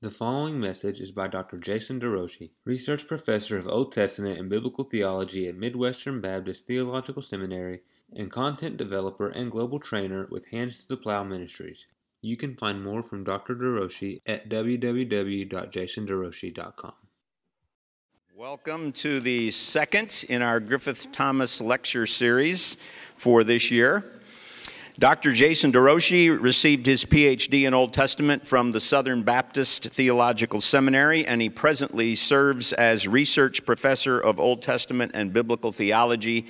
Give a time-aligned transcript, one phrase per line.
[0.00, 1.58] The following message is by Dr.
[1.58, 7.80] Jason DeRouchie, Research Professor of Old Testament and Biblical Theology at Midwestern Baptist Theological Seminary
[8.14, 11.84] and content developer and global trainer with Hands to the Plow Ministries.
[12.22, 13.56] You can find more from Dr.
[13.56, 16.94] DeRouchie at www.jasonderouchie.com.
[18.36, 22.76] Welcome to the second in our Griffith Thomas lecture series
[23.16, 24.04] for this year.
[24.98, 25.30] Dr.
[25.30, 31.40] Jason DeRouchie received his PhD in Old Testament from the Southern Baptist Theological Seminary, and
[31.40, 36.48] he presently serves as research professor of Old Testament and Biblical Theology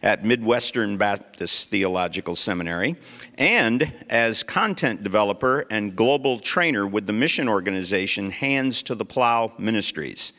[0.00, 2.94] at Midwestern Baptist Theological Seminary,
[3.36, 9.52] and as content developer and global trainer with the mission organization Hands to the Plow
[9.58, 10.34] Ministries.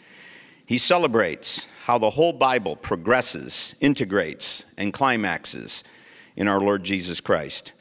[0.66, 5.84] He celebrates how the whole Bible progresses, integrates, and climaxes
[6.40, 7.74] in our Lord Jesus Christ.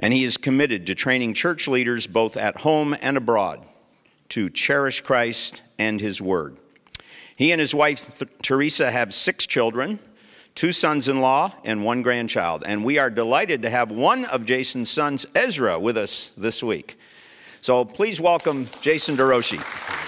[0.00, 3.64] And he is committed to training church leaders both at home and abroad
[4.30, 6.56] to cherish Christ and his word.
[7.36, 10.00] He and his wife, Teresa, have six children
[10.56, 12.64] two sons in law and one grandchild.
[12.66, 16.98] And we are delighted to have one of Jason's sons, Ezra, with us this week.
[17.60, 20.05] So please welcome Jason DeRouchie.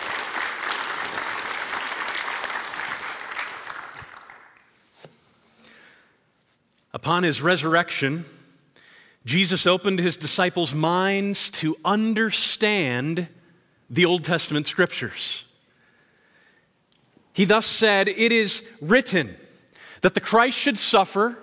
[7.08, 8.26] Upon his resurrection,
[9.24, 13.28] Jesus opened his disciples' minds to understand
[13.88, 15.44] the Old Testament scriptures.
[17.32, 19.38] He thus said, It is written
[20.02, 21.38] that the Christ should suffer,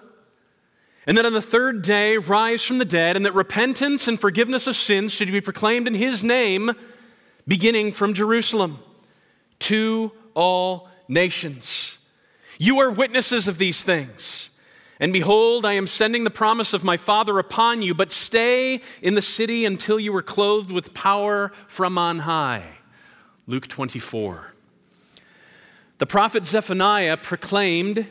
[1.08, 4.68] and that on the third day rise from the dead, and that repentance and forgiveness
[4.68, 6.74] of sins should be proclaimed in his name,
[7.48, 8.78] beginning from Jerusalem
[9.62, 11.98] to all nations.
[12.60, 14.52] You are witnesses of these things.
[15.00, 19.16] And behold, I am sending the promise of my Father upon you, but stay in
[19.16, 22.64] the city until you are clothed with power from on high.
[23.46, 24.54] Luke 24.
[25.98, 28.08] The prophet Zephaniah proclaimed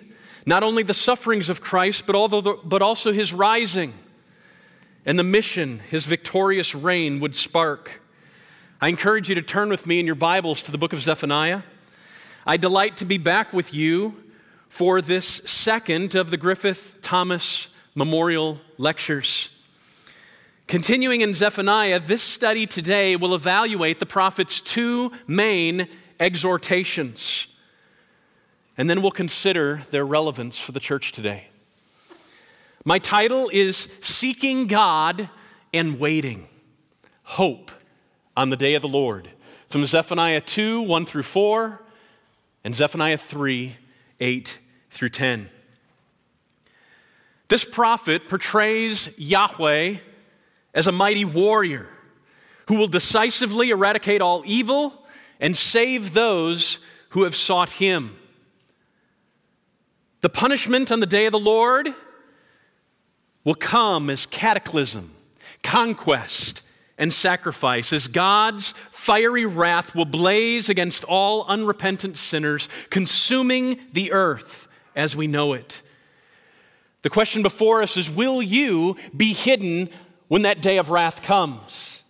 [0.46, 3.94] not only the sufferings of Christ, but, but also his rising
[5.06, 8.00] and the mission his victorious reign would spark.
[8.80, 11.62] I encourage you to turn with me in your Bibles to the book of Zephaniah.
[12.46, 14.23] I delight to be back with you
[14.74, 19.50] for this second of the Griffith Thomas Memorial Lectures.
[20.66, 25.86] Continuing in Zephaniah, this study today will evaluate the prophet's two main
[26.18, 27.46] exhortations
[28.76, 31.46] and then we'll consider their relevance for the church today.
[32.84, 35.30] My title is Seeking God
[35.72, 36.48] and Waiting
[37.22, 37.70] Hope
[38.36, 39.28] on the Day of the Lord
[39.68, 41.80] from Zephaniah 2 1 through 4
[42.64, 43.76] and Zephaniah 3
[44.18, 44.58] 8
[44.94, 45.50] through 10.
[47.48, 49.96] This prophet portrays Yahweh
[50.72, 51.88] as a mighty warrior
[52.68, 55.04] who will decisively eradicate all evil
[55.40, 56.78] and save those
[57.10, 58.16] who have sought him.
[60.20, 61.92] The punishment on the day of the Lord
[63.42, 65.14] will come as cataclysm,
[65.62, 66.62] conquest,
[66.96, 74.63] and sacrifice, as God's fiery wrath will blaze against all unrepentant sinners, consuming the earth
[74.94, 75.82] as we know it.
[77.02, 79.90] The question before us is Will you be hidden
[80.28, 82.02] when that day of wrath comes?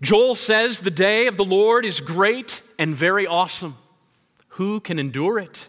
[0.00, 3.76] Joel says the day of the Lord is great and very awesome.
[4.50, 5.68] Who can endure it?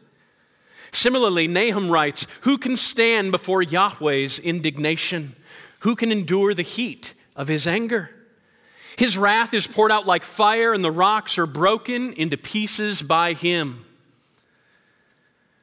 [0.91, 5.35] Similarly, Nahum writes Who can stand before Yahweh's indignation?
[5.79, 8.11] Who can endure the heat of his anger?
[8.97, 13.33] His wrath is poured out like fire, and the rocks are broken into pieces by
[13.33, 13.85] him.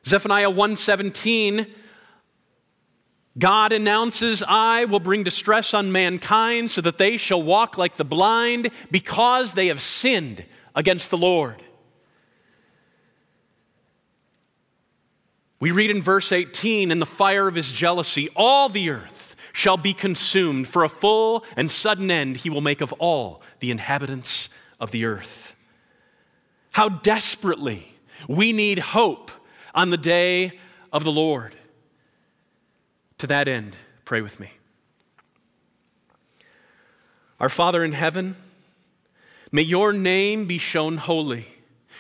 [0.07, 1.67] Zephaniah 117
[3.39, 8.05] God announces, I will bring distress on mankind so that they shall walk like the
[8.05, 11.63] blind because they have sinned against the Lord.
[15.61, 19.77] We read in verse 18, in the fire of his jealousy, all the earth shall
[19.77, 20.69] be consumed.
[20.69, 24.49] For a full and sudden end he will make of all the inhabitants
[24.81, 25.55] of the earth.
[26.73, 27.97] How desperately
[28.29, 29.31] we need hope
[29.77, 30.59] on the day
[30.93, 31.55] of the Lord.
[33.19, 33.77] To that end,
[34.07, 34.51] pray with me.
[37.39, 38.35] Our Father in heaven,
[39.53, 41.47] may your name be shown holy.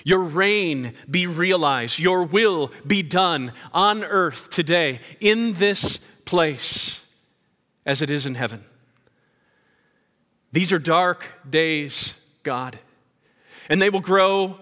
[0.02, 1.99] Your reign be realized.
[1.99, 7.06] Your will be done on earth today, in this place,
[7.84, 8.64] as it is in heaven.
[10.52, 12.78] These are dark days, God,
[13.69, 14.58] and they will grow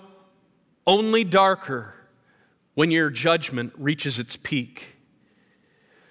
[0.87, 1.94] only darker
[2.75, 4.97] when your judgment reaches its peak.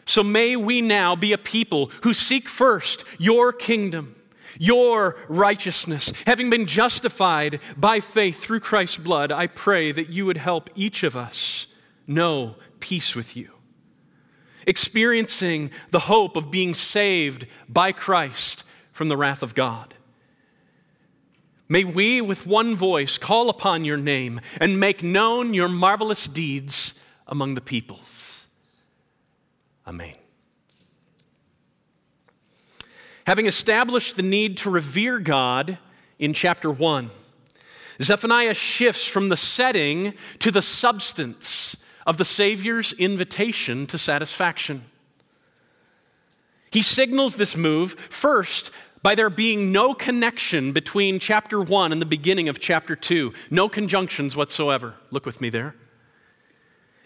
[0.06, 4.16] So may we now be a people who seek first your kingdom
[4.58, 10.38] your righteousness, having been justified by faith through Christ's blood, I pray that you would
[10.38, 11.68] help each of us
[12.08, 13.52] know peace with you.
[14.66, 19.94] Experiencing the hope of being saved by Christ from the wrath of God.
[21.74, 26.94] May we, with one voice, call upon your name and make known your marvelous deeds
[27.26, 28.46] among the peoples.
[29.88, 30.14] Amen.
[33.26, 35.80] Having established the need to revere God
[36.20, 37.10] in chapter 1,
[38.00, 44.84] Zephaniah shifts from the setting to the substance of the Savior's invitation to satisfaction.
[46.70, 48.70] He signals this move first
[49.04, 53.68] by there being no connection between chapter 1 and the beginning of chapter 2, no
[53.68, 54.96] conjunctions whatsoever.
[55.12, 55.76] Look with me there.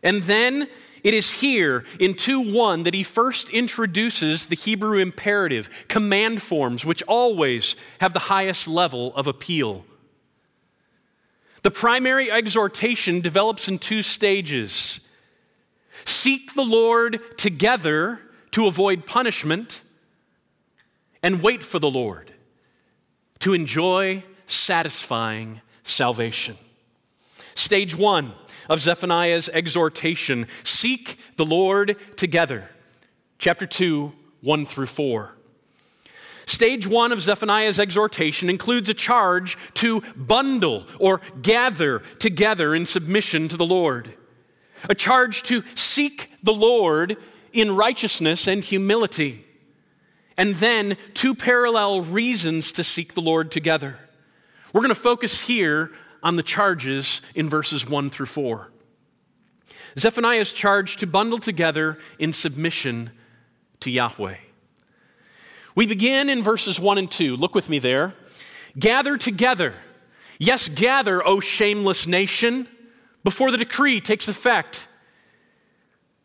[0.03, 0.69] And then
[1.03, 6.85] it is here in 2 1 that he first introduces the Hebrew imperative, command forms,
[6.85, 9.83] which always have the highest level of appeal.
[11.63, 14.99] The primary exhortation develops in two stages
[16.05, 18.19] seek the Lord together
[18.51, 19.83] to avoid punishment,
[21.23, 22.31] and wait for the Lord
[23.39, 26.57] to enjoy satisfying salvation.
[27.55, 28.33] Stage one
[28.69, 32.69] of Zephaniah's exhortation seek the Lord together.
[33.39, 34.11] Chapter 2,
[34.41, 35.33] 1 through 4.
[36.45, 43.49] Stage one of Zephaniah's exhortation includes a charge to bundle or gather together in submission
[43.49, 44.13] to the Lord,
[44.89, 47.17] a charge to seek the Lord
[47.51, 49.45] in righteousness and humility,
[50.37, 53.97] and then two parallel reasons to seek the Lord together.
[54.71, 55.91] We're going to focus here
[56.21, 58.71] on the charges in verses 1 through 4.
[59.97, 63.11] Zephaniah is charged to bundle together in submission
[63.79, 64.35] to Yahweh.
[65.75, 67.35] We begin in verses 1 and 2.
[67.35, 68.13] Look with me there.
[68.77, 69.73] Gather together.
[70.39, 72.67] Yes, gather, O shameless nation,
[73.23, 74.87] before the decree takes effect,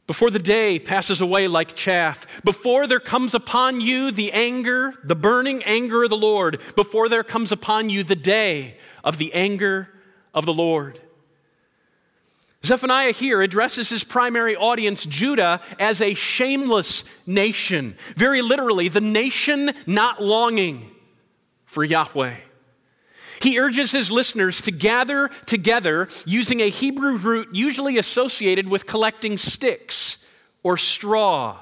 [0.06, 5.14] before the day passes away like chaff, before there comes upon you the anger, the
[5.14, 9.88] burning anger of the Lord, before there comes upon you the day of the anger
[10.34, 11.00] of the Lord.
[12.64, 17.96] Zephaniah here addresses his primary audience, Judah, as a shameless nation.
[18.14, 20.90] Very literally, the nation not longing
[21.64, 22.36] for Yahweh.
[23.42, 29.36] He urges his listeners to gather together using a Hebrew root usually associated with collecting
[29.36, 30.24] sticks
[30.62, 31.58] or straw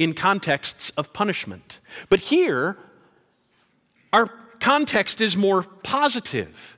[0.00, 1.78] in contexts of punishment.
[2.08, 2.76] But here,
[4.12, 4.26] our
[4.58, 6.76] context is more positive.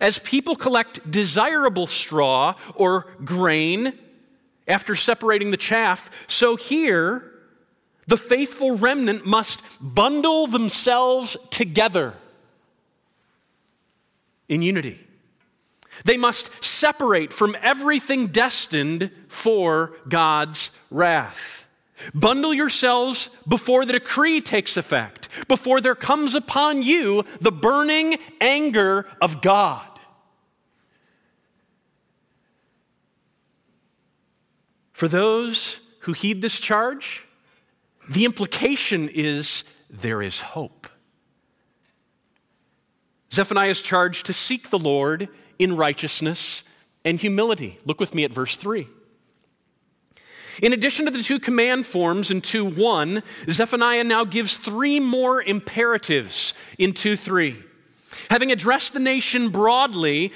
[0.00, 3.92] As people collect desirable straw or grain
[4.68, 7.32] after separating the chaff, so here
[8.06, 12.14] the faithful remnant must bundle themselves together
[14.48, 15.00] in unity.
[16.04, 21.66] They must separate from everything destined for God's wrath.
[22.14, 29.06] Bundle yourselves before the decree takes effect, before there comes upon you the burning anger
[29.20, 29.84] of God.
[34.92, 37.24] For those who heed this charge,
[38.08, 40.87] the implication is there is hope.
[43.38, 45.28] Zephaniah is charged to seek the Lord
[45.60, 46.64] in righteousness
[47.04, 47.78] and humility.
[47.84, 48.88] Look with me at verse 3.
[50.60, 55.40] In addition to the two command forms in 2 1, Zephaniah now gives three more
[55.40, 57.62] imperatives in 2 3.
[58.28, 60.32] Having addressed the nation broadly,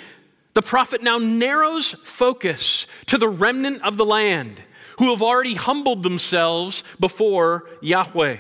[0.55, 4.63] the prophet now narrows focus to the remnant of the land
[5.01, 8.37] who have already humbled themselves before Yahweh.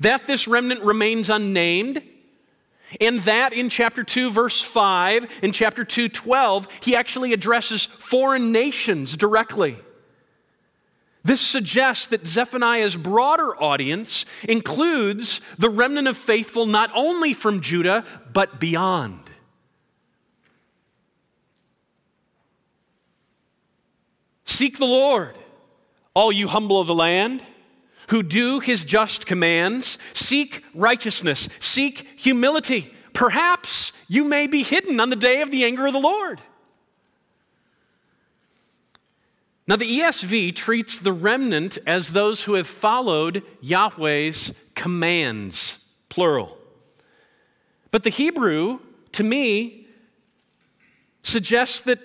[0.00, 2.02] That this remnant remains unnamed,
[3.00, 8.52] and that in chapter 2, verse 5, in chapter 2, 12, he actually addresses foreign
[8.52, 9.76] nations directly.
[11.22, 18.04] This suggests that Zephaniah's broader audience includes the remnant of faithful not only from Judah,
[18.32, 19.20] but beyond.
[24.46, 25.36] Seek the Lord,
[26.14, 27.42] all you humble of the land
[28.10, 29.98] who do his just commands.
[30.14, 32.92] Seek righteousness, seek humility.
[33.12, 36.40] Perhaps you may be hidden on the day of the anger of the Lord.
[39.66, 46.58] Now, the ESV treats the remnant as those who have followed Yahweh's commands, plural.
[47.92, 48.80] But the Hebrew,
[49.12, 49.86] to me,
[51.22, 52.00] suggests that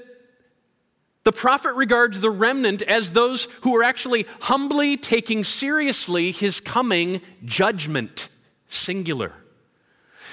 [1.25, 7.19] the prophet regards the remnant as those who are actually humbly taking seriously his coming
[7.43, 8.29] judgment,
[8.69, 9.33] singular.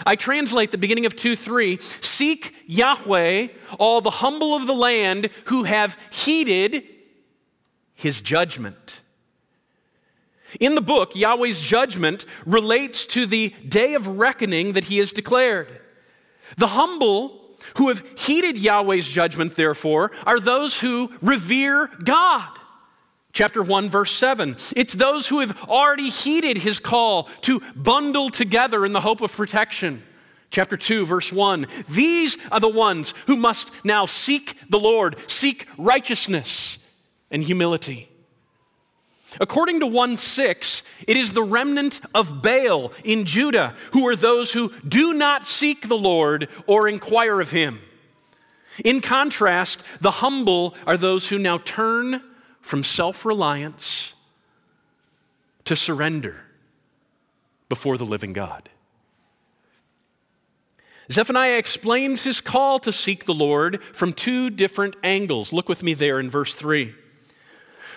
[0.07, 5.31] I translate the beginning of 2 3 Seek Yahweh, all the humble of the land
[5.47, 6.85] who have heeded
[7.95, 9.01] his judgment.
[10.61, 15.81] In the book, Yahweh's judgment relates to the day of reckoning that he has declared.
[16.59, 17.42] The humble
[17.77, 22.49] who have heeded Yahweh's judgment, therefore, are those who revere God.
[23.33, 24.57] Chapter 1, verse 7.
[24.77, 29.35] It's those who have already heeded his call to bundle together in the hope of
[29.35, 30.03] protection.
[30.51, 31.67] Chapter 2, verse 1.
[31.89, 36.79] These are the ones who must now seek the Lord, seek righteousness
[37.31, 38.12] and humility.
[39.41, 44.53] According to 1 6, it is the remnant of Baal in Judah who are those
[44.53, 47.81] who do not seek the Lord or inquire of him.
[48.85, 52.23] In contrast, the humble are those who now turn
[52.61, 54.15] from self reliance
[55.65, 56.37] to surrender
[57.69, 58.69] before the living God.
[61.11, 65.53] Zephaniah explains his call to seek the Lord from two different angles.
[65.53, 66.95] Look with me there in verse 3.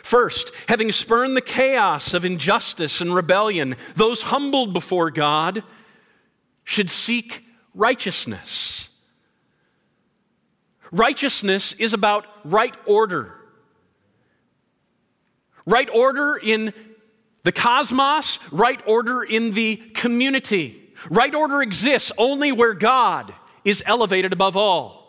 [0.06, 5.64] First, having spurned the chaos of injustice and rebellion, those humbled before God
[6.64, 7.44] should seek
[7.74, 8.88] righteousness.
[10.92, 13.34] Righteousness is about right order.
[15.66, 16.72] Right order in
[17.42, 20.94] the cosmos, right order in the community.
[21.10, 23.34] Right order exists only where God
[23.64, 25.05] is elevated above all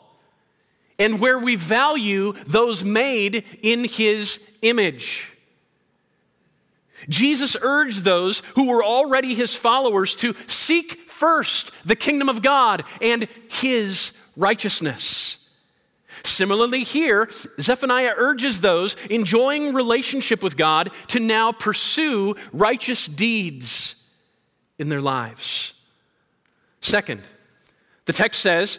[0.98, 5.32] and where we value those made in his image.
[7.08, 12.84] Jesus urged those who were already his followers to seek first the kingdom of God
[13.00, 15.42] and his righteousness.
[16.24, 17.28] Similarly, here,
[17.60, 24.02] Zephaniah urges those enjoying relationship with God to now pursue righteous deeds
[24.78, 25.72] in their lives.
[26.80, 27.22] Second,
[28.06, 28.78] the text says,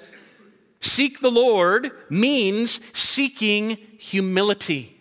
[0.79, 4.97] Seek the Lord means seeking humility,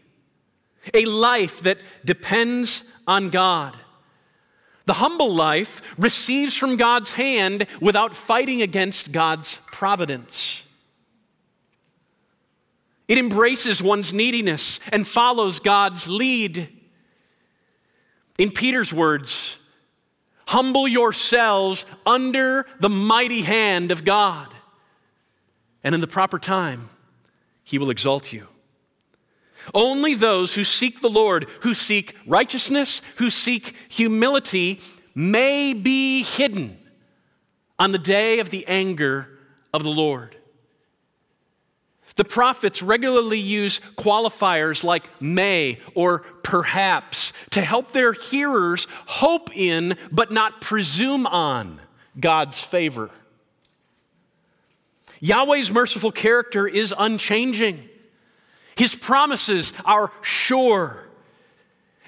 [0.94, 3.76] a life that depends on God.
[4.86, 10.62] The humble life receives from God's hand without fighting against God's providence.
[13.08, 16.68] It embraces one's neediness and follows God's lead.
[18.38, 19.58] In Peter's words,
[20.46, 24.55] humble yourselves under the mighty hand of God
[25.86, 26.88] and in the proper time,
[27.62, 28.48] he will exalt you.
[29.72, 34.80] Only those who seek the Lord, who seek righteousness, who seek humility,
[35.14, 36.76] may be hidden
[37.78, 39.28] on the day of the anger
[39.72, 40.36] of the Lord.
[42.16, 49.96] The prophets regularly use qualifiers like may or perhaps to help their hearers hope in
[50.10, 51.80] but not presume on
[52.18, 53.08] God's favor.
[55.20, 57.88] Yahweh's merciful character is unchanging.
[58.76, 61.04] His promises are sure.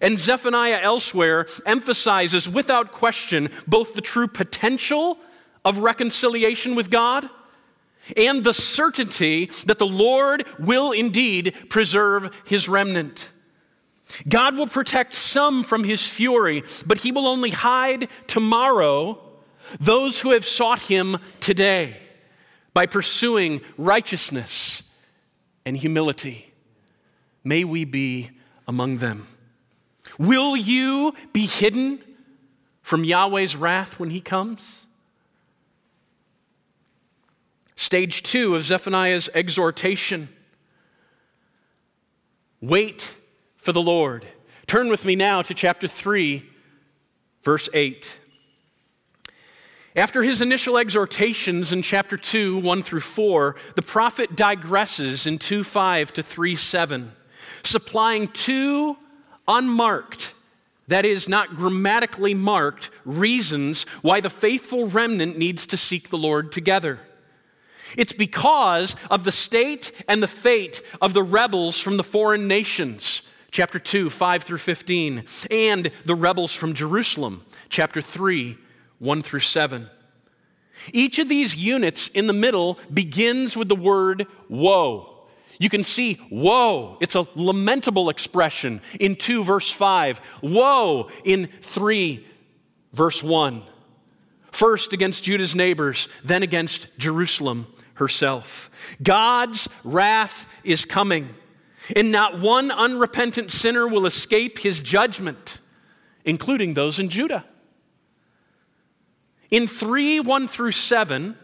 [0.00, 5.18] And Zephaniah elsewhere emphasizes without question both the true potential
[5.64, 7.28] of reconciliation with God
[8.16, 13.30] and the certainty that the Lord will indeed preserve his remnant.
[14.26, 19.20] God will protect some from his fury, but he will only hide tomorrow
[19.78, 21.96] those who have sought him today
[22.78, 24.84] by pursuing righteousness
[25.66, 26.52] and humility.
[27.42, 28.30] May we be
[28.68, 29.26] among them.
[30.16, 31.98] Will you be hidden
[32.80, 34.86] from Yahweh's wrath when he comes?
[37.74, 40.28] Stage two of Zephaniah's exhortation
[42.60, 43.16] wait
[43.56, 44.24] for the Lord.
[44.68, 46.48] Turn with me now to chapter 3,
[47.42, 48.20] verse 8.
[49.98, 55.64] After his initial exhortations in chapter 2, 1 through 4, the prophet digresses in 2
[55.64, 57.12] 5 to 3 7,
[57.64, 58.96] supplying two
[59.48, 60.34] unmarked,
[60.86, 66.52] that is, not grammatically marked, reasons why the faithful remnant needs to seek the Lord
[66.52, 67.00] together.
[67.96, 73.22] It's because of the state and the fate of the rebels from the foreign nations,
[73.50, 78.58] chapter 2, 5 through 15, and the rebels from Jerusalem, chapter 3,
[78.98, 79.88] 1 through 7.
[80.92, 85.14] Each of these units in the middle begins with the word woe.
[85.58, 92.24] You can see woe, it's a lamentable expression in 2 verse 5, woe in 3
[92.92, 93.62] verse 1.
[94.52, 98.70] First against Judah's neighbors, then against Jerusalem herself.
[99.02, 101.34] God's wrath is coming,
[101.94, 105.58] and not one unrepentant sinner will escape his judgment,
[106.24, 107.44] including those in Judah.
[109.50, 111.36] In 3 1 through 7,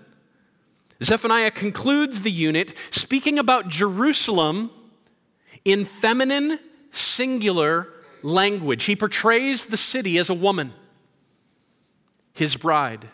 [1.02, 4.70] Zephaniah concludes the unit speaking about Jerusalem
[5.64, 6.58] in feminine,
[6.90, 7.88] singular
[8.22, 8.84] language.
[8.84, 10.72] He portrays the city as a woman,
[12.32, 13.08] his bride.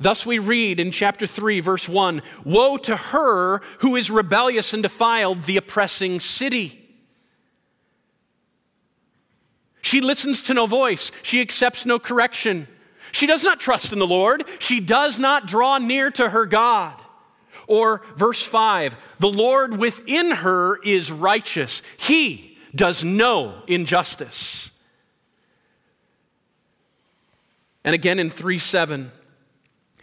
[0.00, 4.82] Thus we read in chapter 3, verse 1 Woe to her who is rebellious and
[4.82, 6.83] defiled, the oppressing city.
[9.94, 12.66] She listens to no voice, she accepts no correction.
[13.12, 17.00] She does not trust in the Lord, she does not draw near to her God.
[17.68, 24.72] Or verse 5 The Lord within her is righteous, he does no injustice.
[27.84, 29.12] And again in 3 7,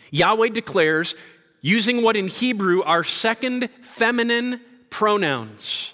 [0.10, 1.16] Yahweh declares,
[1.60, 5.92] using what in Hebrew are second feminine pronouns.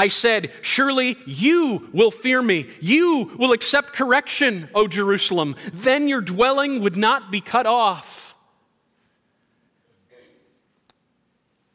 [0.00, 2.68] I said, Surely you will fear me.
[2.80, 5.56] You will accept correction, O Jerusalem.
[5.74, 8.34] Then your dwelling would not be cut off.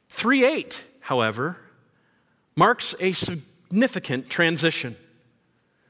[0.09, 1.57] 3 8, however,
[2.55, 4.95] marks a significant transition.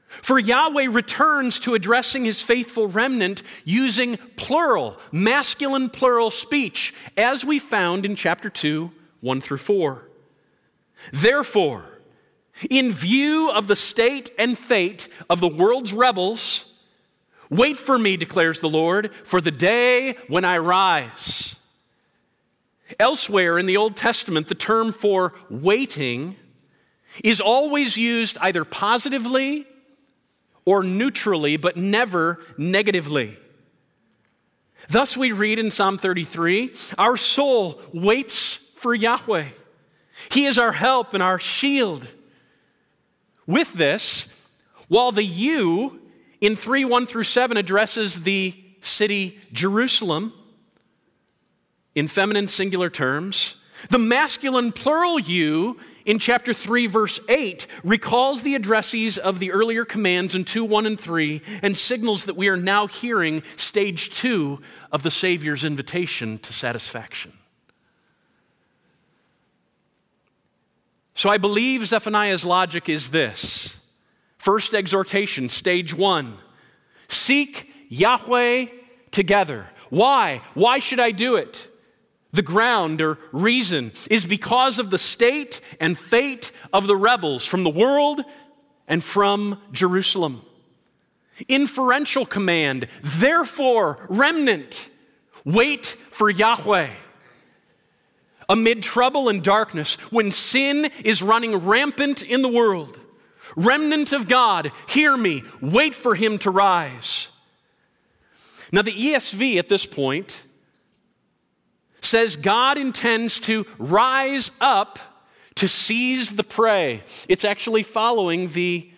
[0.06, 7.58] For Yahweh returns to addressing his faithful remnant using plural, masculine plural speech, as we
[7.58, 10.02] found in chapter 2, 1 through 4.
[11.14, 11.95] Therefore,
[12.70, 16.72] in view of the state and fate of the world's rebels,
[17.50, 21.56] wait for me, declares the Lord, for the day when I rise.
[23.00, 26.36] Elsewhere in the Old Testament, the term for waiting
[27.24, 29.66] is always used either positively
[30.64, 33.36] or neutrally, but never negatively.
[34.88, 39.48] Thus, we read in Psalm 33 Our soul waits for Yahweh.
[40.30, 42.06] He is our help and our shield.
[43.46, 44.28] With this,
[44.88, 46.00] while the you
[46.40, 50.32] in 3 1 through 7 addresses the city Jerusalem
[51.94, 53.56] in feminine singular terms,
[53.90, 59.84] the masculine plural you in chapter 3, verse 8, recalls the addressees of the earlier
[59.84, 64.60] commands in 2, 1, and 3, and signals that we are now hearing stage 2
[64.92, 67.32] of the Savior's invitation to satisfaction.
[71.16, 73.80] So I believe Zephaniah's logic is this
[74.36, 76.36] first exhortation, stage one
[77.08, 78.66] seek Yahweh
[79.10, 79.68] together.
[79.88, 80.42] Why?
[80.52, 81.70] Why should I do it?
[82.32, 87.64] The ground or reason is because of the state and fate of the rebels from
[87.64, 88.20] the world
[88.86, 90.42] and from Jerusalem.
[91.48, 94.90] Inferential command, therefore, remnant,
[95.46, 96.90] wait for Yahweh.
[98.48, 102.98] Amid trouble and darkness, when sin is running rampant in the world,
[103.56, 107.28] remnant of God, hear me, wait for him to rise.
[108.70, 110.44] Now, the ESV at this point
[112.00, 114.98] says God intends to rise up
[115.56, 117.02] to seize the prey.
[117.28, 118.90] It's actually following the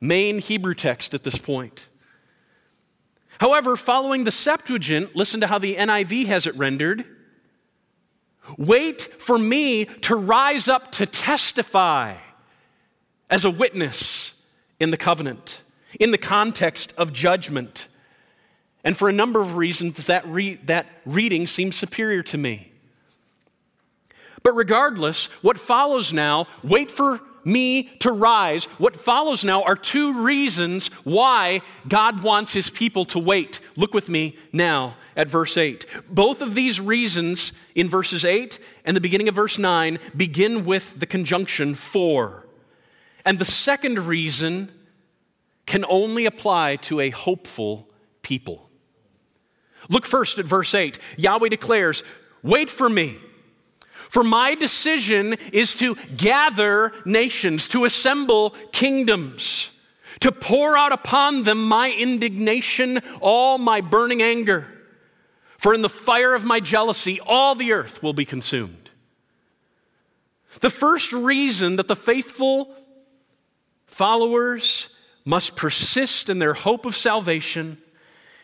[0.00, 1.88] main Hebrew text at this point.
[3.40, 7.04] However, following the Septuagint, listen to how the NIV has it rendered.
[8.56, 12.14] Wait for me to rise up to testify
[13.28, 14.42] as a witness
[14.80, 15.62] in the covenant,
[16.00, 17.88] in the context of judgment.
[18.84, 22.72] And for a number of reasons, that, re- that reading seems superior to me.
[24.42, 28.64] But regardless, what follows now, wait for me to rise.
[28.78, 33.60] What follows now are two reasons why God wants his people to wait.
[33.76, 35.86] Look with me now at verse 8.
[36.08, 41.00] Both of these reasons in verses 8 and the beginning of verse 9 begin with
[41.00, 42.46] the conjunction for.
[43.24, 44.70] And the second reason
[45.66, 47.90] can only apply to a hopeful
[48.22, 48.70] people.
[49.88, 50.98] Look first at verse 8.
[51.16, 52.02] Yahweh declares,
[52.42, 53.18] Wait for me
[54.08, 59.70] for my decision is to gather nations, to assemble kingdoms,
[60.20, 64.66] to pour out upon them my indignation, all my burning anger.
[65.58, 68.90] For in the fire of my jealousy, all the earth will be consumed.
[70.60, 72.74] The first reason that the faithful
[73.86, 74.88] followers
[75.24, 77.78] must persist in their hope of salvation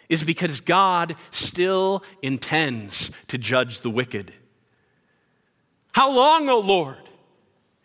[0.08, 4.34] is because God still intends to judge the wicked.
[5.94, 6.96] How long, O Lord?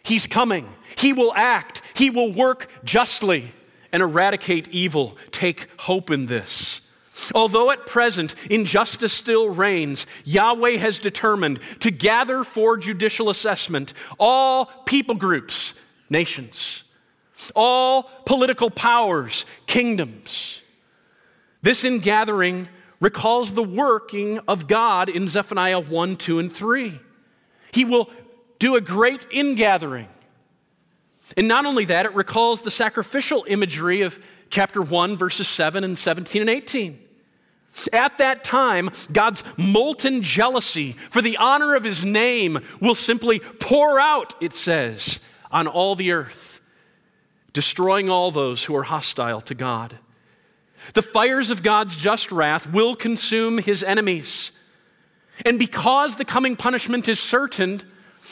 [0.04, 0.68] He's coming.
[0.98, 1.84] He will act.
[1.94, 3.54] He will work justly
[3.92, 5.16] and eradicate evil.
[5.30, 6.82] Take hope in this.
[7.36, 14.66] Although at present injustice still reigns, Yahweh has determined to gather for judicial assessment all
[14.86, 15.76] people groups,
[16.10, 16.84] nations,
[17.56, 20.62] all political powers, kingdoms.
[21.62, 22.70] This ingathering
[23.00, 27.00] recalls the working of God in Zephaniah 1, 2, and 3.
[27.72, 28.10] He will
[28.60, 30.08] do a great ingathering.
[31.38, 35.98] And not only that, it recalls the sacrificial imagery of chapter 1, verses 7 and
[35.98, 37.00] 17 and 18.
[37.94, 44.00] At that time, God's molten jealousy for the honor of his name will simply pour
[44.00, 45.20] out, it says,
[45.52, 46.62] on all the earth,
[47.54, 50.00] destroying all those who are hostile to God.
[50.94, 54.59] The fires of God's just wrath will consume his enemies.
[55.46, 57.82] And because the coming punishment is certain,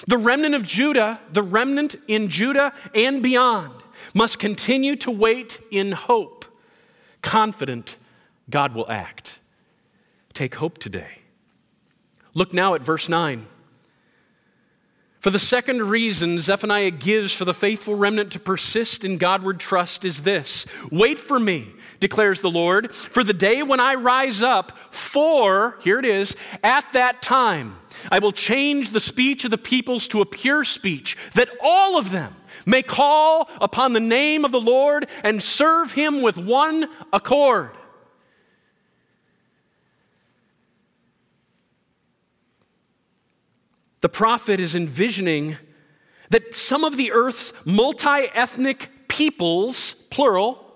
[0.07, 3.71] the remnant of Judah, the remnant in Judah and beyond,
[4.13, 6.45] must continue to wait in hope,
[7.21, 7.97] confident
[8.49, 9.39] God will act.
[10.33, 11.19] Take hope today.
[12.33, 13.47] Look now at verse 9.
[15.19, 20.05] For the second reason Zephaniah gives for the faithful remnant to persist in Godward trust
[20.05, 24.77] is this Wait for me, declares the Lord, for the day when I rise up,
[24.91, 27.77] for, here it is, at that time
[28.11, 32.11] I will change the speech of the peoples to a pure speech, that all of
[32.11, 37.71] them may call upon the name of the Lord and serve him with one accord.
[44.01, 45.57] The prophet is envisioning
[46.29, 50.66] that some of the earth's multi ethnic peoples, plural,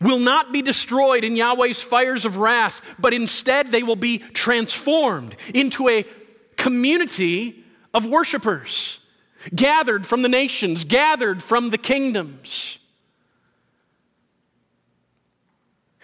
[0.00, 5.36] will not be destroyed in Yahweh's fires of wrath, but instead they will be transformed
[5.54, 6.04] into a
[6.56, 9.00] community of worshipers,
[9.54, 12.78] gathered from the nations, gathered from the kingdoms.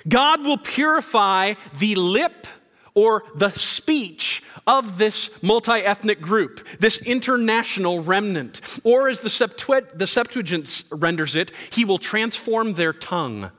[0.08, 2.46] God will purify the lip
[2.94, 8.60] or the speech of this multi ethnic group, this international remnant.
[8.84, 13.50] Or as the, Septuagint, the Septuagint renders it, he will transform their tongue.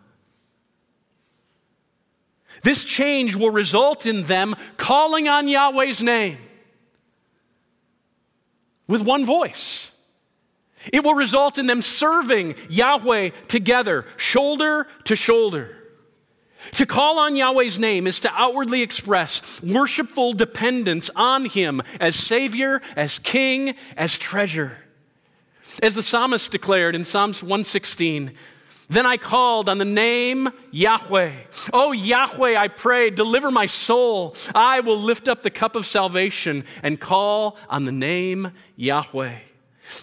[2.63, 6.37] This change will result in them calling on Yahweh's name
[8.87, 9.91] with one voice.
[10.93, 15.75] It will result in them serving Yahweh together, shoulder to shoulder.
[16.73, 22.81] To call on Yahweh's name is to outwardly express worshipful dependence on Him as Savior,
[22.95, 24.77] as King, as treasure.
[25.83, 28.31] As the psalmist declared in Psalms 116,
[28.89, 31.31] then I called on the name Yahweh.
[31.73, 34.35] Oh, Yahweh, I pray, deliver my soul.
[34.55, 39.39] I will lift up the cup of salvation and call on the name Yahweh.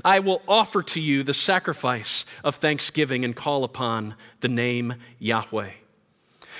[0.04, 5.70] I will offer to you the sacrifice of thanksgiving and call upon the name Yahweh.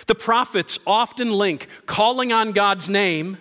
[0.07, 3.39] The prophets often link calling on God's name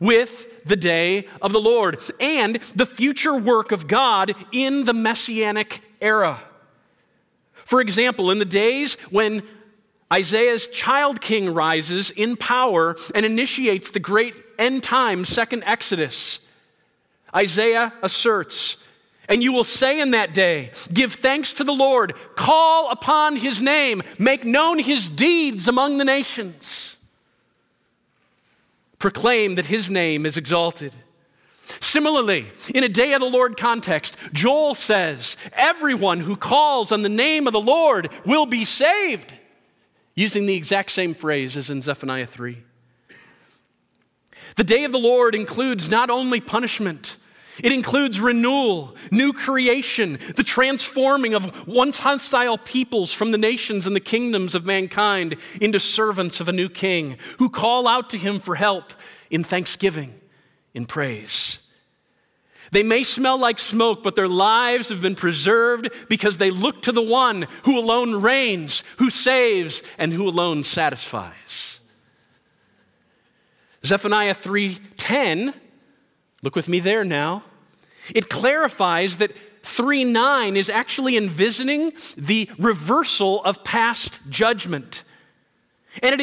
[0.00, 5.82] with the day of the Lord and the future work of God in the messianic
[6.00, 6.40] era.
[7.66, 9.42] For example, in the days when
[10.12, 16.46] Isaiah's child king rises in power and initiates the great end time second Exodus,
[17.34, 18.76] Isaiah asserts
[19.28, 23.60] and you will say in that day, Give thanks to the Lord, call upon his
[23.60, 26.96] name, make known his deeds among the nations.
[29.00, 30.94] Proclaim that his name is exalted.
[31.80, 37.08] Similarly, in a day of the Lord context, Joel says, Everyone who calls on the
[37.08, 39.34] name of the Lord will be saved,
[40.14, 42.58] using the exact same phrase as in Zephaniah 3.
[44.56, 47.16] The day of the Lord includes not only punishment,
[47.62, 53.96] it includes renewal, new creation, the transforming of once hostile peoples from the nations and
[53.96, 58.40] the kingdoms of mankind into servants of a new king who call out to him
[58.40, 58.92] for help
[59.30, 60.14] in thanksgiving,
[60.76, 61.58] in praise.
[62.70, 66.92] They may smell like smoke, but their lives have been preserved because they look to
[66.92, 71.80] the one who alone reigns, who saves, and who alone satisfies.
[73.84, 75.54] Zephaniah 3:10
[76.42, 77.42] Look with me there now.
[78.14, 85.02] It clarifies that 3 9 is actually envisioning the reversal of past judgment.
[86.02, 86.20] And it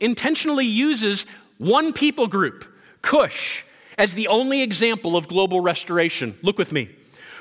[0.00, 1.24] intentionally uses
[1.58, 2.66] one people group,
[3.00, 3.64] Cush,
[3.98, 6.38] as the only example of global restoration.
[6.42, 6.88] Look with me.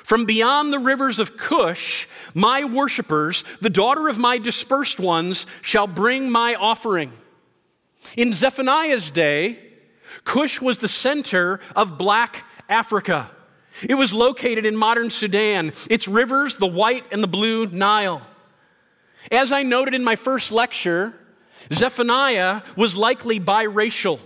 [0.03, 5.87] From beyond the rivers of Cush, my worshippers, the daughter of my dispersed ones, shall
[5.87, 7.13] bring my offering.
[8.15, 9.59] In Zephaniah's day,
[10.23, 13.29] Cush was the center of black Africa.
[13.87, 18.21] It was located in modern Sudan, its rivers, the white and the blue Nile.
[19.29, 21.13] As I noted in my first lecture,
[21.71, 24.19] Zephaniah was likely biracial,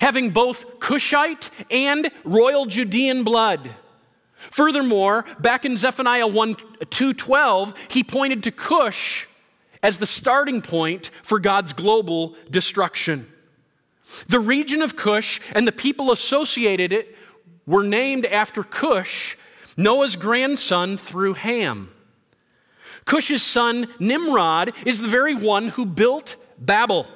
[0.00, 3.70] having both Cushite and royal Judean blood.
[4.50, 9.26] Furthermore, back in Zephaniah 1 2:12, he pointed to Cush
[9.82, 13.26] as the starting point for God's global destruction.
[14.28, 17.16] The region of Cush and the people associated it
[17.66, 19.36] were named after Cush,
[19.76, 21.90] Noah's grandson through Ham.
[23.04, 27.06] Cush's son Nimrod is the very one who built Babel,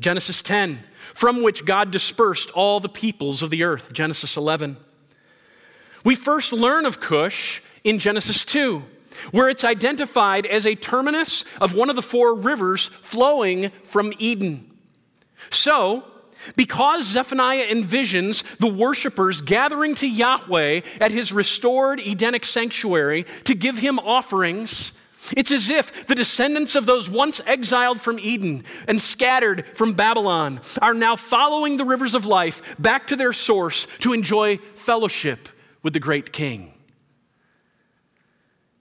[0.00, 0.80] Genesis 10,
[1.18, 4.76] from which God dispersed all the peoples of the earth, Genesis 11.
[6.04, 8.84] We first learn of Cush in Genesis 2,
[9.32, 14.70] where it's identified as a terminus of one of the four rivers flowing from Eden.
[15.50, 16.04] So,
[16.54, 23.78] because Zephaniah envisions the worshipers gathering to Yahweh at his restored Edenic sanctuary to give
[23.78, 24.92] him offerings,
[25.36, 30.60] it's as if the descendants of those once exiled from Eden and scattered from Babylon
[30.80, 35.48] are now following the rivers of life back to their source to enjoy fellowship
[35.82, 36.72] with the great king.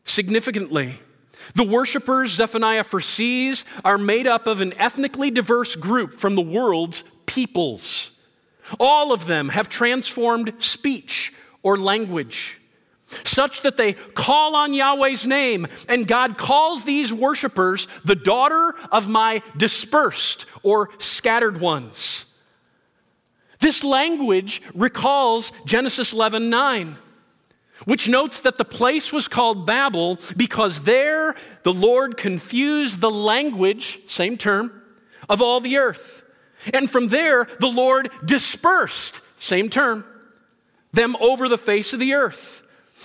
[0.03, 0.99] Significantly,
[1.55, 7.03] the worshippers Zephaniah foresees are made up of an ethnically diverse group from the world's
[7.25, 8.11] peoples.
[8.79, 11.33] All of them have transformed speech
[11.63, 12.59] or language
[13.23, 19.07] such that they call on Yahweh's name, and God calls these worshipers the daughter of
[19.07, 22.25] my dispersed or scattered ones.
[23.59, 26.97] This language recalls Genesis 11 9,
[27.85, 33.99] which notes that the place was called Babel because there the Lord confused the language,
[34.05, 34.81] same term,
[35.29, 36.23] of all the earth.
[36.73, 40.05] And from there the Lord dispersed, same term,
[40.91, 42.63] them over the face of the earth.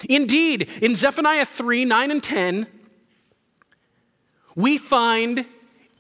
[0.09, 2.67] Indeed, in Zephaniah 3 9 and 10,
[4.55, 5.47] we find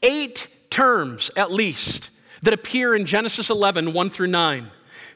[0.02, 2.10] eight terms at least
[2.42, 4.70] that appear in Genesis 11 1 through 9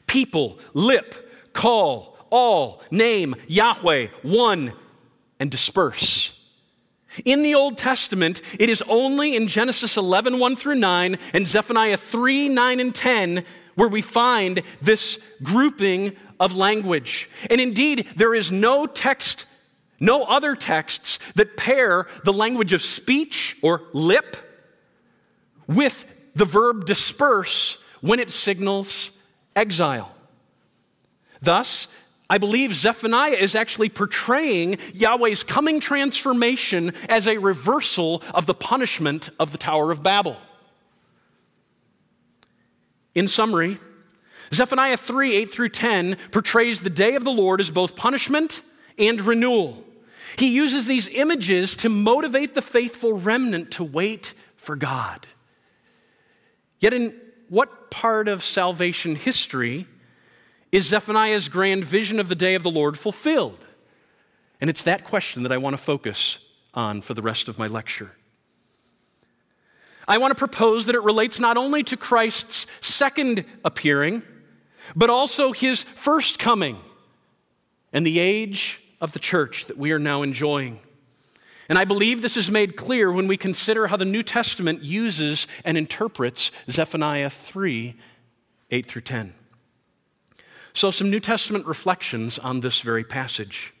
[0.07, 4.73] people, lip, call, all, name, Yahweh, one,
[5.39, 6.33] and disperse.
[7.25, 11.97] In the Old Testament, it is only in Genesis 11 1 through 9 and Zephaniah
[11.97, 13.43] 3 9 and 10
[13.75, 17.29] where we find this grouping of language.
[17.49, 19.45] And indeed, there is no text,
[19.99, 24.37] no other texts that pair the language of speech or lip
[25.67, 29.11] with the verb disperse when it signals
[29.55, 30.13] exile.
[31.41, 31.87] Thus,
[32.29, 39.29] I believe Zephaniah is actually portraying Yahweh's coming transformation as a reversal of the punishment
[39.39, 40.37] of the Tower of Babel.
[43.15, 43.77] In summary,
[44.53, 48.61] Zephaniah 3 8 through 10 portrays the day of the Lord as both punishment
[48.97, 49.83] and renewal.
[50.37, 55.27] He uses these images to motivate the faithful remnant to wait for God.
[56.79, 57.15] Yet, in
[57.49, 59.87] what part of salvation history
[60.71, 63.65] is Zephaniah's grand vision of the day of the Lord fulfilled?
[64.59, 66.39] And it's that question that I want to focus
[66.73, 68.11] on for the rest of my lecture.
[70.07, 74.23] I want to propose that it relates not only to Christ's second appearing,
[74.95, 76.77] but also his first coming
[77.93, 80.79] and the age of the church that we are now enjoying.
[81.69, 85.47] And I believe this is made clear when we consider how the New Testament uses
[85.65, 87.95] and interprets Zephaniah 3
[88.69, 89.33] 8 through 10.
[90.73, 93.73] So, some New Testament reflections on this very passage.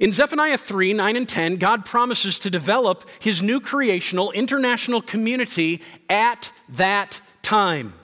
[0.00, 5.80] In Zephaniah 3 9 and 10, God promises to develop his new creational international community
[6.08, 7.94] at that time.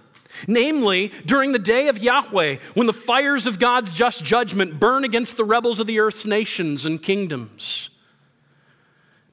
[0.46, 5.36] Namely, during the day of Yahweh, when the fires of God's just judgment burn against
[5.36, 7.90] the rebels of the earth's nations and kingdoms.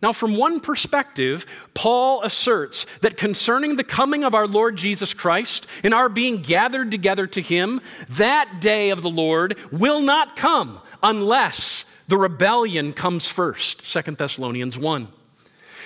[0.02, 5.66] Now, from one perspective, Paul asserts that concerning the coming of our Lord Jesus Christ
[5.84, 10.82] and our being gathered together to him, that day of the Lord will not come
[11.02, 13.92] unless the rebellion comes first.
[13.92, 15.08] 2 Thessalonians 1.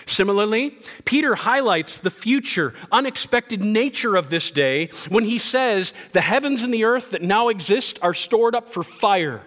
[0.05, 6.63] Similarly, Peter highlights the future, unexpected nature of this day when he says, The heavens
[6.63, 9.41] and the earth that now exist are stored up for fire,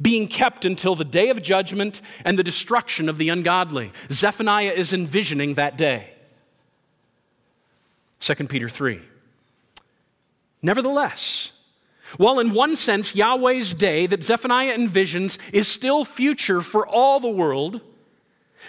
[0.00, 3.92] being kept until the day of judgment and the destruction of the ungodly.
[4.10, 6.10] Zephaniah is envisioning that day.
[8.20, 9.00] 2 Peter 3.
[10.62, 11.52] Nevertheless,
[12.16, 17.28] while in one sense Yahweh's day that Zephaniah envisions is still future for all the
[17.28, 17.80] world,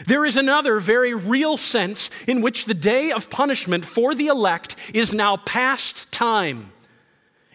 [0.05, 4.75] there is another very real sense in which the day of punishment for the elect
[4.93, 6.71] is now past time.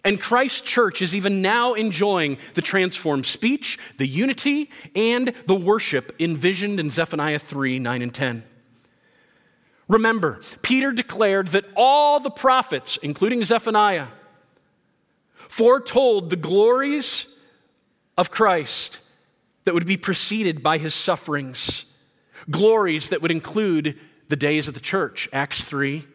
[0.04, 6.14] And Christ's church is even now enjoying the transformed speech, the unity, and the worship
[6.20, 8.44] envisioned in Zephaniah 3 9 and 10.
[9.88, 14.08] Remember, Peter declared that all the prophets, including Zephaniah,
[15.48, 17.26] foretold the glories
[18.16, 19.00] of Christ
[19.64, 21.84] that would be preceded by his sufferings
[22.50, 26.06] glories that would include the days of the church Acts 3,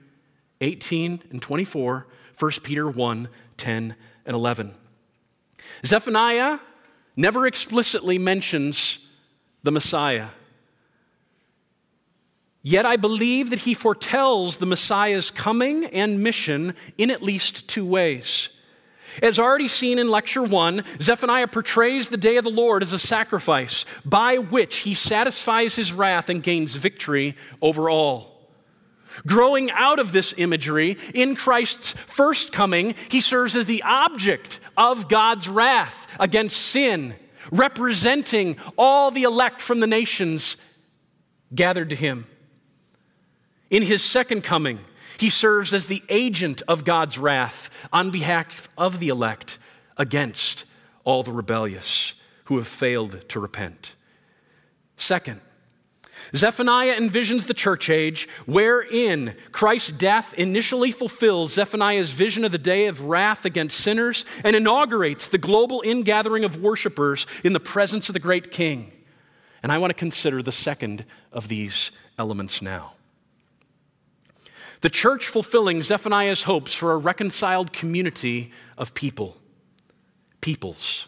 [0.61, 2.07] 18 and 24,
[2.39, 4.73] 1 Peter 1, 10 and 11.
[5.85, 6.59] Zephaniah
[7.15, 8.99] never explicitly mentions
[9.63, 10.29] the Messiah.
[12.61, 17.85] Yet I believe that he foretells the Messiah's coming and mission in at least two
[17.85, 18.49] ways.
[19.21, 22.99] As already seen in lecture one, Zephaniah portrays the day of the Lord as a
[22.99, 28.33] sacrifice by which he satisfies his wrath and gains victory over all.
[29.27, 35.07] Growing out of this imagery, in Christ's first coming, he serves as the object of
[35.07, 37.13] God's wrath against sin,
[37.51, 40.57] representing all the elect from the nations
[41.53, 42.25] gathered to him.
[43.69, 44.79] In his second coming,
[45.17, 49.57] he serves as the agent of God's wrath on behalf of the elect
[49.97, 50.65] against
[51.03, 52.13] all the rebellious
[52.45, 53.95] who have failed to repent.
[54.97, 55.41] Second,
[56.35, 62.87] Zephaniah envisions the church age wherein Christ's death initially fulfills Zephaniah's vision of the day
[62.87, 68.13] of wrath against sinners and inaugurates the global ingathering of worshipers in the presence of
[68.13, 68.91] the great king.
[69.61, 72.93] And I want to consider the second of these elements now.
[74.83, 79.37] The church fulfilling Zephaniah's hopes for a reconciled community of people,
[80.41, 81.07] peoples.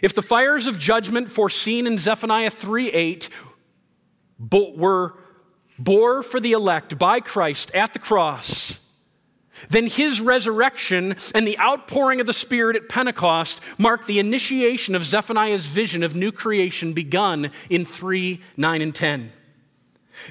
[0.00, 3.28] If the fires of judgment foreseen in Zephaniah 3 8
[4.74, 5.18] were
[5.78, 8.78] bore for the elect by Christ at the cross,
[9.68, 15.04] then his resurrection and the outpouring of the Spirit at Pentecost mark the initiation of
[15.04, 19.32] Zephaniah's vision of new creation begun in 3 9 and 10.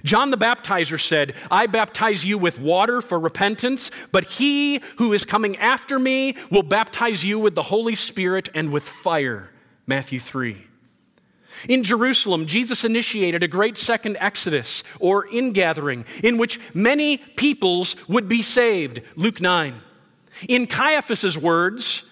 [0.04, 5.26] John the Baptizer said, I baptize you with water for repentance, but he who is
[5.26, 9.50] coming after me will baptize you with the Holy Spirit and with fire.
[9.88, 10.65] Matthew 3.
[11.67, 18.28] In Jerusalem, Jesus initiated a great second exodus or ingathering in which many peoples would
[18.28, 19.02] be saved.
[19.15, 19.76] Luke 9.
[20.48, 22.04] In Caiaphas's words,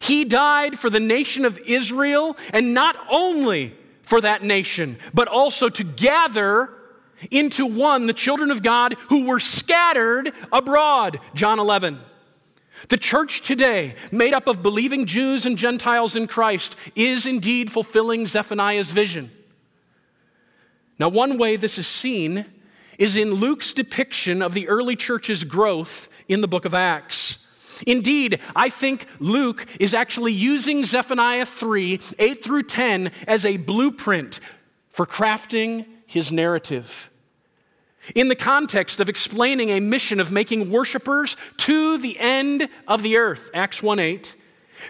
[0.00, 5.68] he died for the nation of Israel and not only for that nation, but also
[5.68, 6.70] to gather
[7.30, 11.20] into one the children of God who were scattered abroad.
[11.34, 11.98] John 11.
[12.88, 18.26] The church today, made up of believing Jews and Gentiles in Christ, is indeed fulfilling
[18.26, 19.30] Zephaniah's vision.
[20.98, 22.46] Now, one way this is seen
[22.98, 27.44] is in Luke's depiction of the early church's growth in the book of Acts.
[27.86, 34.40] Indeed, I think Luke is actually using Zephaniah 3 8 through 10 as a blueprint
[34.88, 37.10] for crafting his narrative.
[38.14, 43.16] In the context of explaining a mission of making worshipers to the end of the
[43.16, 44.36] earth, Acts 1 8,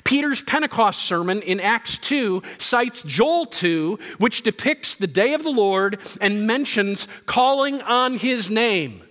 [0.05, 5.51] Peter's Pentecost sermon in Acts 2 cites Joel 2, which depicts the day of the
[5.51, 9.03] Lord and mentions calling on his name,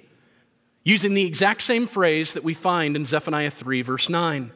[0.83, 4.51] using the exact same phrase that we find in Zephaniah 3, verse 9.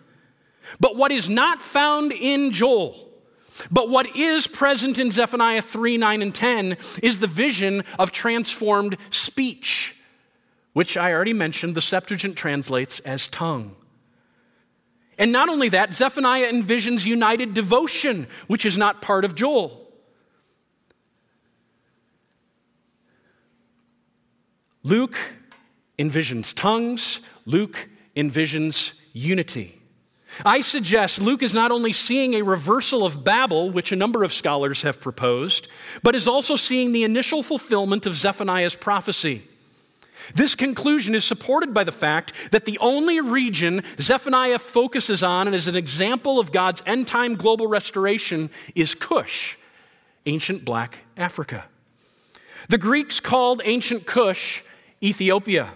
[0.79, 3.08] But what is not found in Joel,
[3.71, 8.97] but what is present in Zephaniah 3 9 and 10 is the vision of transformed
[9.09, 9.95] speech,
[10.73, 13.75] which I already mentioned, the Septuagint translates as tongue.
[15.17, 19.87] And not only that, Zephaniah envisions united devotion, which is not part of Joel.
[24.83, 25.17] Luke
[25.99, 29.78] envisions tongues, Luke envisions unity.
[30.45, 34.33] I suggest Luke is not only seeing a reversal of Babel, which a number of
[34.33, 35.67] scholars have proposed,
[36.01, 39.43] but is also seeing the initial fulfillment of Zephaniah's prophecy.
[40.35, 45.55] This conclusion is supported by the fact that the only region Zephaniah focuses on and
[45.55, 49.57] is an example of God's end time global restoration is Cush,
[50.25, 51.65] ancient black Africa.
[52.67, 54.63] The Greeks called ancient Cush
[55.01, 55.69] Ethiopia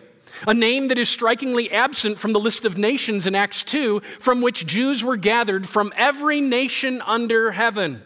[0.47, 4.41] a name that is strikingly absent from the list of nations in Acts 2, from
[4.41, 8.01] which Jews were gathered from every nation under heaven.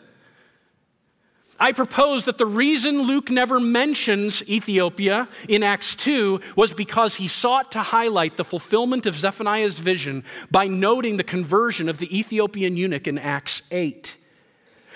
[1.59, 7.27] I propose that the reason Luke never mentions Ethiopia in Acts 2 was because he
[7.27, 12.77] sought to highlight the fulfillment of Zephaniah's vision by noting the conversion of the Ethiopian
[12.77, 14.17] eunuch in Acts 8.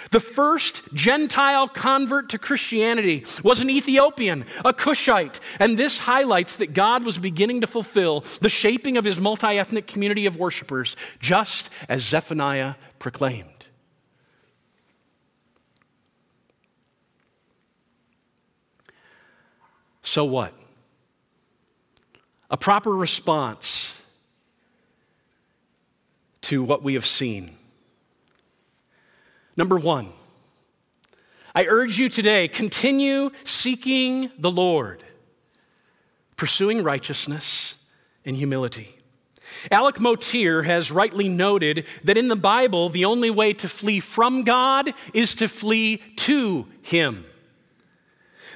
[0.10, 6.74] The first Gentile convert to Christianity was an Ethiopian, a Cushite, and this highlights that
[6.74, 11.70] God was beginning to fulfill the shaping of his multi ethnic community of worshipers, just
[11.88, 13.48] as Zephaniah proclaimed.
[20.02, 20.54] So what?
[22.50, 24.02] A proper response
[26.42, 27.56] to what we have seen
[29.62, 30.12] Number one,
[31.54, 35.04] I urge you today continue seeking the Lord.
[36.36, 37.76] pursuing righteousness
[38.26, 38.98] and humility.
[39.70, 44.42] Alec Motyer has rightly noted that in the Bible, the only way to flee from
[44.42, 47.26] God is to flee to Him.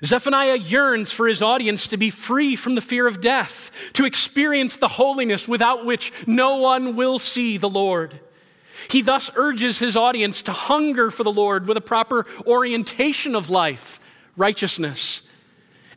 [0.03, 4.78] Zephaniah yearns for his audience to be free from the fear of death, to experience
[4.78, 8.20] the holiness without which no one will see the Lord.
[8.89, 13.49] He thus urges his audience to hunger for the Lord with a proper orientation of
[13.49, 13.99] life,
[14.36, 15.21] righteousness,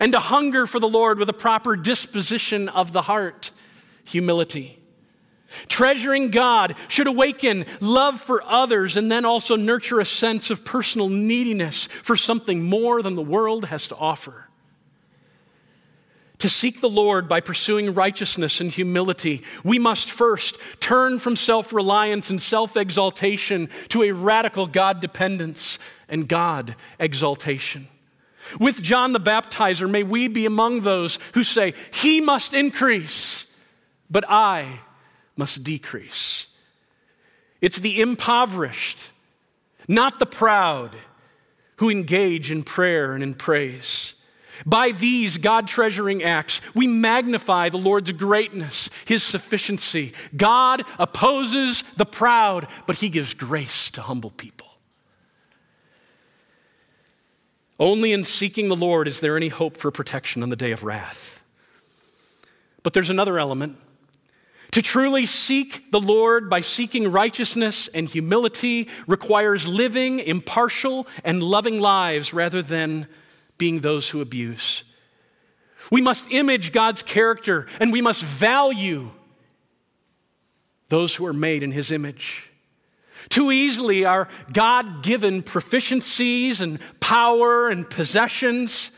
[0.01, 3.51] and to hunger for the Lord with a proper disposition of the heart,
[4.05, 4.78] humility.
[5.66, 11.09] Treasuring God should awaken love for others and then also nurture a sense of personal
[11.09, 14.48] neediness for something more than the world has to offer.
[16.39, 21.72] To seek the Lord by pursuing righteousness and humility, we must first turn from self
[21.72, 25.78] reliance and self exaltation to a radical God dependence
[26.09, 27.89] and God exaltation.
[28.59, 33.47] With John the Baptizer, may we be among those who say, He must increase,
[34.09, 34.80] but I
[35.36, 36.47] must decrease.
[37.61, 39.11] It's the impoverished,
[39.89, 40.97] not the proud,
[41.76, 44.14] who engage in prayer and in praise.
[44.67, 50.13] By these God treasuring acts, we magnify the Lord's greatness, His sufficiency.
[50.37, 54.67] God opposes the proud, but He gives grace to humble people.
[57.81, 60.83] Only in seeking the Lord is there any hope for protection on the day of
[60.83, 61.43] wrath.
[62.83, 63.77] But there's another element
[64.73, 71.81] to truly seek the Lord by seeking righteousness and humility requires living impartial and loving
[71.81, 73.07] lives rather than
[73.59, 74.85] being those who abuse.
[75.91, 79.11] We must image God's character and we must value
[80.89, 82.49] those who are made in His image.
[83.29, 88.93] Too easily, our God given proficiencies and power and possessions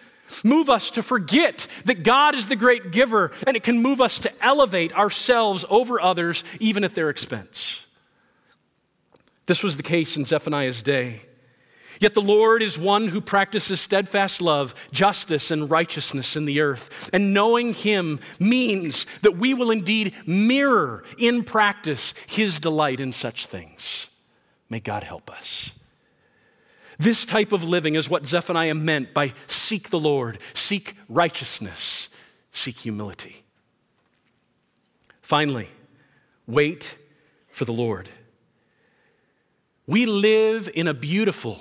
[0.45, 4.21] move us to forget that God is the great giver, and it can move us
[4.21, 7.81] to elevate ourselves over others, even at their expense.
[9.47, 11.23] This was the case in Zephaniah's day.
[12.01, 17.11] Yet the Lord is one who practices steadfast love, justice, and righteousness in the earth.
[17.13, 23.47] And knowing Him means that we will indeed mirror in practice His delight in such
[23.47, 24.09] things.
[24.71, 25.73] May God help us.
[26.99, 32.09] This type of living is what Zephaniah meant by seek the Lord, seek righteousness,
[32.51, 33.45] seek humility.
[35.21, 35.69] Finally,
[36.47, 36.97] wait
[37.49, 38.09] for the Lord.
[39.87, 41.61] We live in a beautiful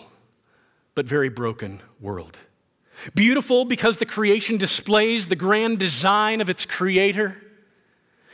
[1.00, 2.38] but very broken world.
[3.16, 7.41] Beautiful because the creation displays the grand design of its creator,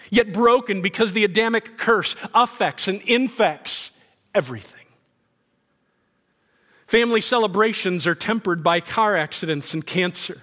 [0.09, 3.91] yet broken because the Adamic curse affects and infects
[4.33, 4.87] everything.
[6.87, 10.41] Family celebrations are tempered by car accidents and cancer.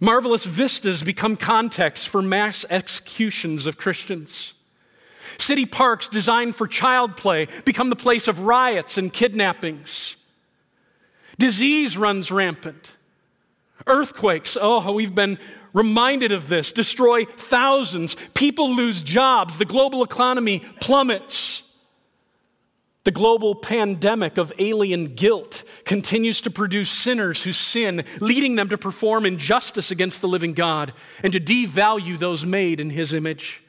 [0.00, 4.54] Marvelous vistas become context for mass executions of Christians.
[5.36, 10.16] City parks designed for child play become the place of riots and kidnappings.
[11.38, 12.92] Disease runs rampant.
[13.86, 15.38] Earthquakes, oh, we've been
[15.72, 18.16] reminded of this, destroy thousands.
[18.34, 19.58] People lose jobs.
[19.58, 21.62] The global economy plummets.
[23.04, 28.76] The global pandemic of alien guilt continues to produce sinners who sin, leading them to
[28.76, 33.62] perform injustice against the living God and to devalue those made in His image.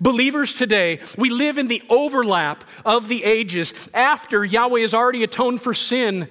[0.00, 5.62] Believers today, we live in the overlap of the ages after Yahweh has already atoned
[5.62, 6.28] for sin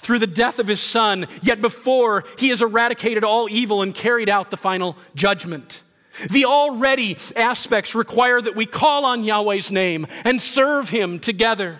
[0.00, 4.28] through the death of His Son, yet before He has eradicated all evil and carried
[4.28, 5.82] out the final judgment.
[6.30, 11.78] The already aspects require that we call on Yahweh's name and serve Him together.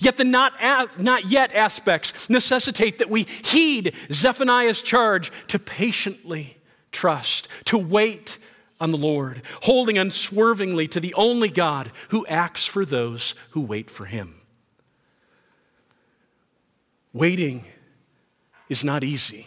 [0.00, 6.56] Yet the not, a, not yet aspects necessitate that we heed Zephaniah's charge to patiently
[6.92, 8.38] trust, to wait
[8.80, 13.90] on the Lord, holding unswervingly to the only God who acts for those who wait
[13.90, 14.41] for Him.
[17.12, 17.64] Waiting
[18.68, 19.46] is not easy.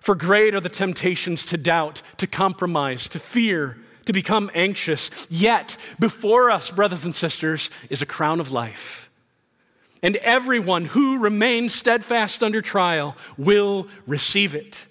[0.00, 5.10] For great are the temptations to doubt, to compromise, to fear, to become anxious.
[5.28, 9.10] Yet, before us, brothers and sisters, is a crown of life.
[10.02, 14.86] And everyone who remains steadfast under trial will receive it.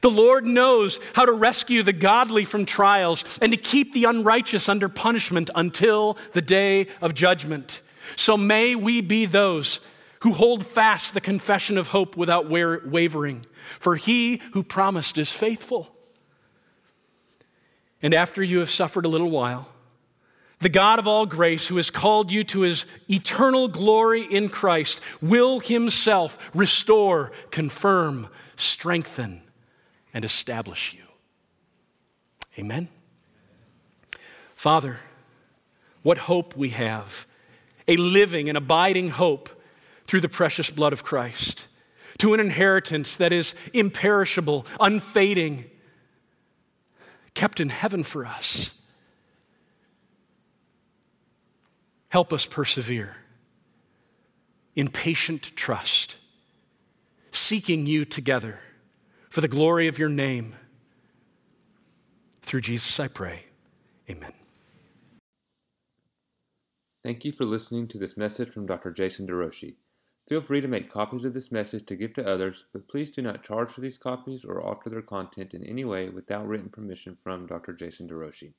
[0.00, 4.68] The Lord knows how to rescue the godly from trials and to keep the unrighteous
[4.68, 7.82] under punishment until the day of judgment.
[8.16, 9.78] So may we be those
[10.24, 13.44] who hold fast the confession of hope without wavering.
[13.78, 15.94] For he who promised is faithful.
[18.00, 19.68] And after you have suffered a little while,
[20.60, 24.98] the God of all grace, who has called you to his eternal glory in Christ,
[25.20, 29.42] will himself restore, confirm, strengthen,
[30.14, 31.04] and establish you.
[32.58, 32.88] Amen.
[34.54, 35.00] Father,
[36.02, 37.26] what hope we have
[37.86, 39.50] a living and abiding hope
[40.06, 41.68] through the precious blood of Christ,
[42.18, 45.64] to an inheritance that is imperishable, unfading,
[47.34, 48.80] kept in heaven for us.
[52.08, 53.16] Help us persevere
[54.76, 56.16] in patient trust,
[57.32, 58.60] seeking you together
[59.30, 60.54] for the glory of your name.
[62.42, 63.46] Through Jesus, I pray.
[64.08, 64.32] Amen.
[67.02, 68.90] Thank you for listening to this message from Dr.
[68.90, 69.74] Jason DeRouchie.
[70.26, 73.20] Feel free to make copies of this message to give to others, but please do
[73.20, 77.14] not charge for these copies or alter their content in any way without written permission
[77.22, 77.74] from Dr.
[77.74, 78.54] Jason DeRouchie.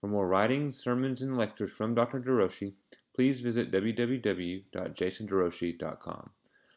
[0.00, 2.20] For more writings, sermons, and lectures from Dr.
[2.20, 2.74] DeRouchie,
[3.14, 6.30] please visit www.jasonderouchie.com.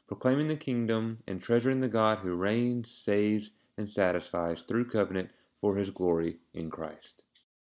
[0.07, 5.31] Proclaiming the kingdom and treasuring the God who reigns, saves, and satisfies through covenant
[5.61, 7.23] for his glory in Christ.